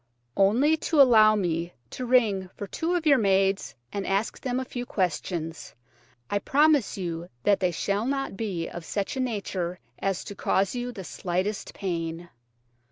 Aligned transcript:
"Only 0.35 0.77
to 0.77 0.99
allow 0.99 1.35
me 1.35 1.73
to 1.91 2.07
ring 2.07 2.49
for 2.55 2.65
two 2.65 2.95
of 2.95 3.05
your 3.05 3.19
maids 3.19 3.75
and 3.93 4.03
to 4.03 4.09
ask 4.09 4.41
them 4.41 4.59
a 4.59 4.65
few 4.65 4.83
questions. 4.83 5.75
I 6.27 6.39
promise 6.39 6.97
you 6.97 7.29
that 7.43 7.59
they 7.59 7.69
shall 7.69 8.07
not 8.07 8.35
be 8.35 8.67
of 8.67 8.83
such 8.83 9.15
a 9.15 9.19
nature 9.19 9.77
as 9.99 10.23
to 10.23 10.33
cause 10.33 10.73
you 10.73 10.91
the 10.91 11.03
slightest 11.03 11.75
pain." 11.75 12.29